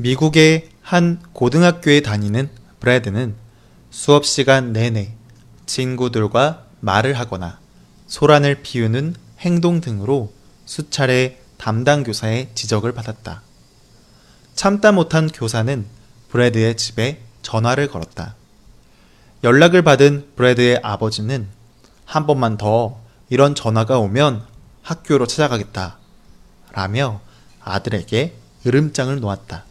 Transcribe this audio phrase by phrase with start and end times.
[0.00, 2.48] 미국의 한 고등학교에 다니는
[2.78, 3.34] 브래드는
[3.90, 5.12] 수업 시간 내내
[5.66, 7.58] 친구들과 말을 하거나
[8.06, 10.32] 소란을 피우는 행동 등으로
[10.66, 13.42] 수차례 담당 교사의 지적을 받았다.
[14.54, 15.84] 참다 못한 교사는
[16.30, 18.36] 브래드의 집에 전화를 걸었다.
[19.42, 21.48] 연락을 받은 브래드의 아버지는
[22.04, 24.44] 한 번만 더 이런 전화가 오면
[24.82, 25.98] 학교로 찾아가겠다.
[26.70, 27.20] 라며
[27.64, 28.34] 아들에게
[28.64, 29.67] 으름장을 놓았다.